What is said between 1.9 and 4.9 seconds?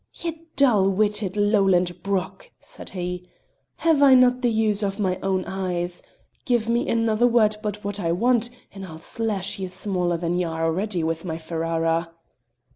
brock!" said he; "have I no' the use